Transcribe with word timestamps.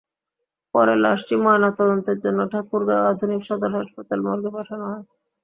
পরে 0.73 0.93
লাশটি 1.03 1.33
ময়নাতদন্তের 1.43 2.17
জন্য 2.23 2.39
ঠাকুরগাঁও 2.51 3.07
আধুনিক 3.11 3.41
সদর 3.47 3.71
হাসপাতাল 3.77 4.19
মর্গে 4.27 4.49
পাঠানো 4.55 4.85
হয়। 4.91 5.05